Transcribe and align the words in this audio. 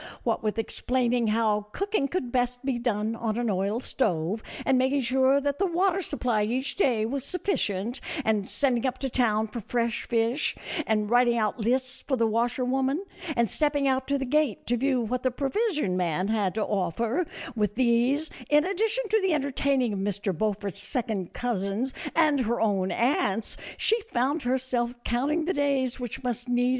What 0.23 0.41
with 0.41 0.57
explaining 0.57 1.27
how 1.27 1.67
cooking 1.73 2.07
could 2.07 2.31
best 2.31 2.65
be 2.65 2.79
done 2.79 3.15
on 3.15 3.37
an 3.37 3.51
oil 3.51 3.79
stove, 3.79 4.41
and 4.65 4.75
making 4.75 5.01
sure 5.01 5.39
that 5.39 5.59
the 5.59 5.67
water 5.67 6.01
supply 6.01 6.43
each 6.43 6.75
day 6.75 7.05
was 7.05 7.23
sufficient, 7.23 8.01
and 8.25 8.49
sending 8.49 8.87
up 8.87 8.97
to 8.97 9.11
town 9.11 9.45
for 9.45 9.61
fresh 9.61 10.07
fish, 10.07 10.55
and 10.87 11.11
writing 11.11 11.37
out 11.37 11.59
lists 11.59 11.99
for 11.99 12.15
the 12.17 12.25
washerwoman, 12.25 13.05
and 13.35 13.47
stepping 13.47 13.87
out 13.87 14.07
to 14.07 14.17
the 14.17 14.25
gate 14.25 14.65
to 14.65 14.75
view 14.77 15.01
what 15.01 15.21
the 15.21 15.29
provision 15.29 15.95
man 15.95 16.29
had 16.29 16.55
to 16.55 16.65
offer; 16.65 17.23
with 17.55 17.75
these, 17.75 18.31
in 18.49 18.65
addition 18.65 19.07
to 19.09 19.21
the 19.21 19.35
entertaining 19.35 19.93
of 19.93 19.99
Mr. 19.99 20.35
Beaufort's 20.35 20.79
second 20.81 21.33
cousins 21.33 21.93
and 22.15 22.39
her 22.39 22.59
own 22.59 22.91
aunts, 22.91 23.55
she 23.77 24.01
found 24.01 24.41
herself 24.41 24.95
counting 25.03 25.45
the 25.45 25.53
days 25.53 25.99
which 25.99 26.23
must 26.23 26.23
need 26.23 26.23
222 26.23 26.23
A 26.23 26.23
FURNISHED 26.23 26.39
COTTAGE 26.39 26.49
BY 26.49 26.53
THE 26.53 26.53
SEA. 26.53 26.69